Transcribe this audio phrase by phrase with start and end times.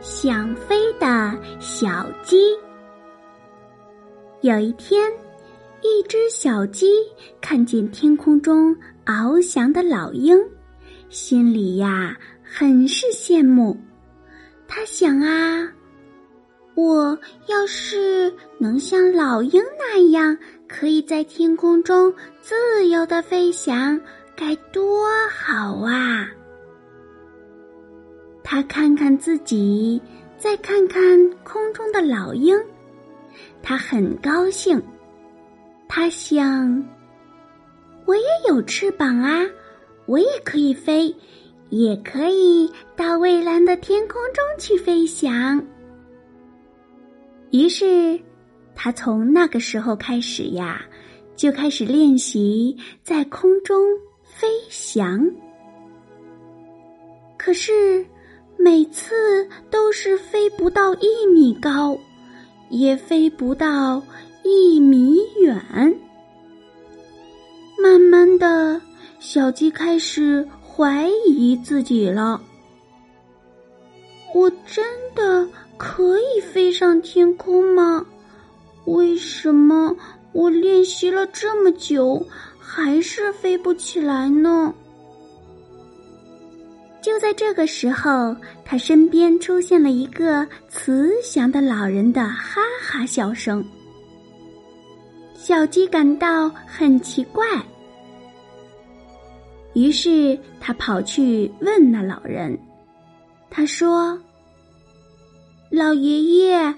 [0.00, 2.56] 想飞的小鸡。
[4.40, 5.12] 有一天，
[5.82, 6.86] 一只小鸡
[7.38, 10.38] 看见天空中翱翔的老鹰，
[11.10, 13.78] 心里呀很是羡慕。
[14.66, 15.70] 他想啊，
[16.74, 20.34] 我要是能像老鹰那样，
[20.66, 24.00] 可以在天空中自由的飞翔，
[24.34, 26.26] 该多好啊！
[28.52, 30.02] 他看看自己，
[30.36, 32.52] 再看看空中的老鹰，
[33.62, 34.82] 他很高兴。
[35.86, 36.84] 他想，
[38.06, 39.46] 我也有翅膀啊，
[40.04, 41.14] 我也可以飞，
[41.68, 45.64] 也可以到蔚蓝的天空中去飞翔。
[47.52, 48.18] 于是，
[48.74, 50.84] 他从那个时候开始呀，
[51.36, 53.86] 就开始练习在空中
[54.24, 55.24] 飞翔。
[57.38, 58.04] 可是。
[58.62, 61.98] 每次都是飞不到一米高，
[62.68, 64.02] 也飞不到
[64.44, 65.98] 一米远。
[67.82, 68.78] 慢慢的，
[69.18, 72.38] 小鸡开始怀疑自己了：
[74.34, 75.48] 我真的
[75.78, 78.04] 可以飞上天空吗？
[78.84, 79.96] 为什么
[80.32, 82.26] 我练习了这么久，
[82.58, 84.74] 还是飞不起来呢？
[87.02, 93.64] 就在这个时候，他身边出现了一个慈祥的老人的哈哈笑声。
[95.34, 97.44] 小鸡感到很奇怪，
[99.72, 102.58] 于是他跑去问那老人。
[103.48, 104.16] 他说
[105.72, 106.74] ：“老爷爷，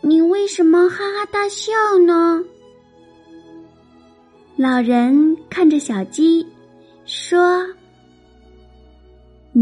[0.00, 1.72] 你为什么哈哈大笑
[2.04, 2.42] 呢？”
[4.58, 6.44] 老人看着小鸡，
[7.06, 7.64] 说。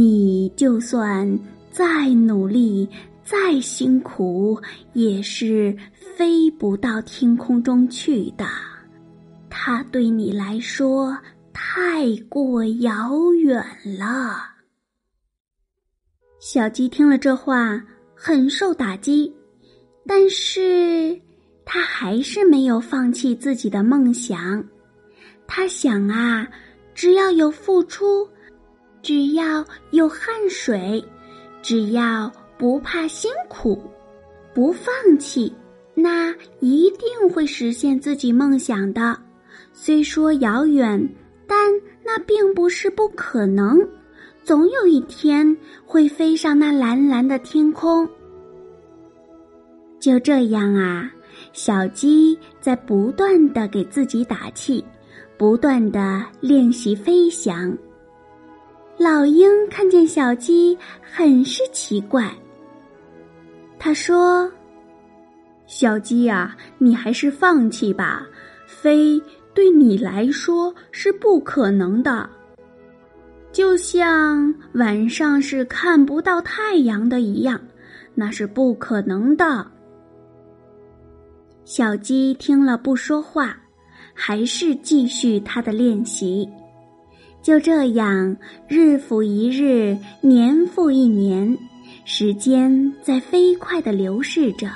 [0.00, 1.38] 你就算
[1.70, 2.88] 再努力、
[3.22, 4.58] 再辛苦，
[4.94, 8.46] 也是飞不到天空中去的。
[9.50, 11.14] 它对你来说
[11.52, 13.62] 太过遥远
[13.98, 14.42] 了。
[16.38, 17.84] 小鸡听了这话，
[18.14, 19.30] 很受打击，
[20.06, 21.20] 但是
[21.62, 24.64] 他还是没有放弃自己的梦想。
[25.46, 26.48] 他想啊，
[26.94, 28.26] 只要有付出。
[29.02, 30.18] 只要有汗
[30.48, 31.02] 水，
[31.62, 33.82] 只要不怕辛苦，
[34.54, 35.52] 不放弃，
[35.94, 39.16] 那一定会实现自己梦想的。
[39.72, 41.08] 虽说遥远，
[41.46, 41.56] 但
[42.04, 43.78] 那并不是不可能。
[44.42, 48.08] 总有一天会飞上那蓝蓝的天空。
[49.98, 51.10] 就这样啊，
[51.52, 54.84] 小鸡在不断的给自己打气，
[55.36, 57.76] 不断的练习飞翔。
[59.00, 62.30] 老鹰看见小鸡，很是奇怪。
[63.78, 64.52] 他说
[65.66, 68.26] ：“小鸡呀，你还是放弃吧，
[68.66, 69.18] 飞
[69.54, 72.28] 对你来说是不可能的，
[73.50, 77.58] 就像晚上是看不到太阳的一样，
[78.14, 79.66] 那是不可能的。”
[81.64, 83.56] 小鸡听了不说话，
[84.12, 86.46] 还是继续它的练习。
[87.42, 88.36] 就这样，
[88.68, 91.56] 日复一日，年复一年，
[92.04, 94.70] 时间在飞快的流逝着。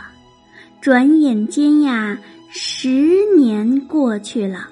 [0.80, 4.68] 转眼间呀，十年过去了，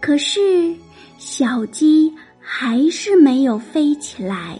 [0.00, 0.74] 可是
[1.18, 4.58] 小鸡还是没有飞起来。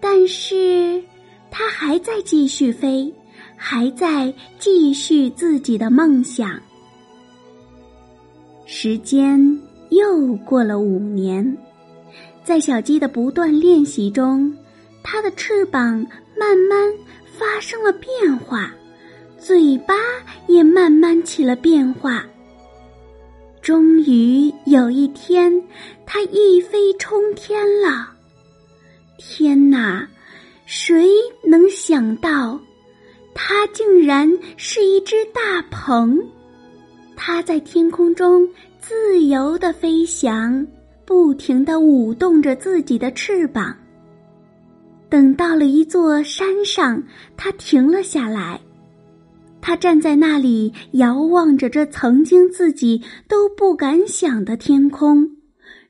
[0.00, 1.02] 但是，
[1.50, 3.12] 它还在继续飞，
[3.56, 6.60] 还在继续自己的梦想。
[8.66, 9.67] 时间。
[9.90, 11.56] 又过了五年，
[12.44, 14.54] 在小鸡的不断练习中，
[15.02, 16.06] 它的翅膀
[16.38, 16.92] 慢慢
[17.24, 18.70] 发生了变化，
[19.38, 19.94] 嘴巴
[20.46, 22.24] 也慢慢起了变化。
[23.60, 25.62] 终于有一天，
[26.06, 28.08] 它一飞冲天了。
[29.18, 30.08] 天哪，
[30.64, 31.10] 谁
[31.44, 32.58] 能想到，
[33.34, 36.18] 它竟然是一只大鹏？
[37.16, 38.48] 它在天空中。
[38.88, 40.66] 自由的飞翔，
[41.04, 43.76] 不停的舞动着自己的翅膀。
[45.10, 47.02] 等到了一座山上，
[47.36, 48.58] 他停了下来。
[49.60, 55.30] 他站在那里，遥望着这曾经自己都不敢想的天空。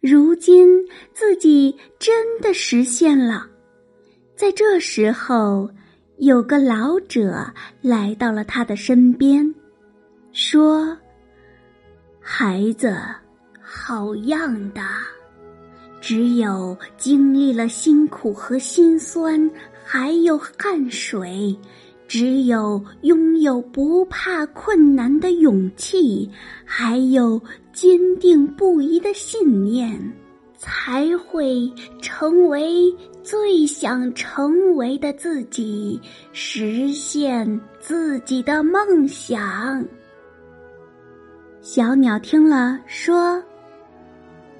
[0.00, 0.68] 如今
[1.14, 3.46] 自己真的实现了。
[4.34, 5.70] 在这时候，
[6.16, 7.46] 有个老者
[7.80, 9.54] 来到了他的身边，
[10.32, 10.98] 说
[12.30, 12.94] ：“孩子，
[13.58, 14.82] 好样的！
[15.98, 19.50] 只有经历了辛苦和辛酸，
[19.82, 21.56] 还有汗水。”
[22.06, 26.30] 只有拥有不怕困难的勇气，
[26.66, 27.40] 还有
[27.72, 29.98] 坚定不移的信念，
[30.58, 31.70] 才会
[32.00, 35.98] 成为最想成为的自己，
[36.32, 39.82] 实现自己的梦想。
[41.70, 43.42] 小鸟听了说：“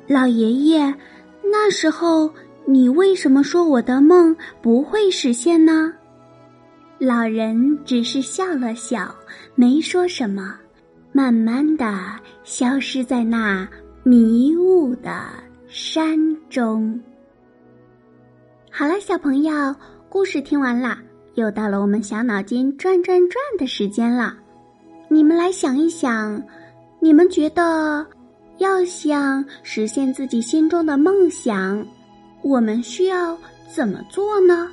[0.07, 0.95] 老爷爷，
[1.43, 2.31] 那时候
[2.67, 5.91] 你为什么说我的梦不会实现呢？”
[7.01, 9.09] 老人只是笑了笑，
[9.55, 10.55] 没说什么，
[11.11, 11.99] 慢慢的
[12.45, 13.67] 消失在那
[14.03, 15.31] 迷雾的
[15.67, 16.19] 山
[16.51, 17.01] 中。
[18.71, 19.75] 好了，小朋友，
[20.11, 20.99] 故事听完了，
[21.37, 24.37] 又到了我们小脑筋转转转的时间了。
[25.09, 26.39] 你们来想一想，
[27.01, 28.05] 你们觉得
[28.59, 31.87] 要想实现自己心中的梦想，
[32.43, 33.39] 我们需要
[33.73, 34.69] 怎么做呢？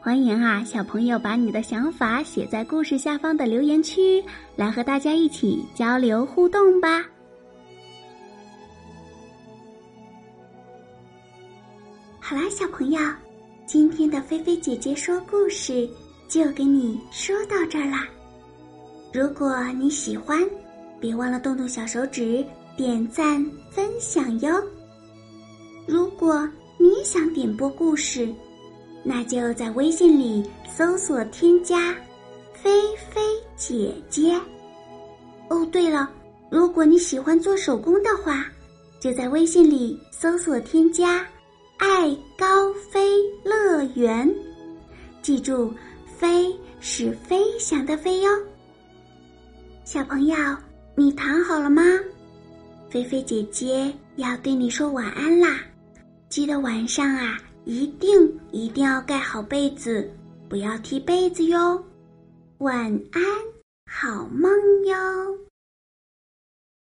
[0.00, 4.24] 欢迎啊，小朋友把你的想法写在故事下方的留言区，
[4.56, 7.04] 来和大家一起交流互动吧。
[12.18, 12.98] 好啦，小朋友，
[13.66, 15.86] 今天的菲菲姐姐说故事
[16.28, 18.06] 就给你说到这儿啦。
[19.12, 20.40] 如果你喜欢，
[21.00, 22.44] 别忘了动动小手指
[22.76, 24.62] 点赞分享哟。
[25.86, 26.48] 如果
[26.78, 28.28] 你想点播故事。
[29.02, 31.94] 那就在微信里搜索添加
[32.52, 32.70] “菲
[33.10, 33.18] 菲
[33.56, 34.38] 姐姐”。
[35.48, 36.10] 哦，对了，
[36.50, 38.44] 如果你喜欢做手工的话，
[39.00, 41.26] 就在微信里搜索添加
[41.80, 44.30] “爱高飞乐园”。
[45.22, 45.72] 记住
[46.18, 48.30] ，“飞”是飞翔的“飞”哟。
[49.82, 50.36] 小朋友，
[50.94, 51.82] 你躺好了吗？
[52.88, 55.60] 菲菲姐姐要对你说晚安啦！
[56.28, 57.38] 记得晚上啊。
[57.66, 60.10] 一定一定要盖好被子，
[60.48, 61.84] 不要踢被子哟。
[62.58, 63.22] 晚安，
[63.86, 64.50] 好梦
[64.86, 64.96] 哟。